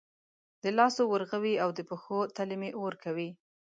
[0.63, 3.29] د لاسو ورغوي او د پښو تلې مې اور کوي